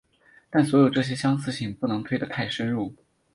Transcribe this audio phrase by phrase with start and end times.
[0.49, 2.95] 但所有这些相似性不能推得太深入。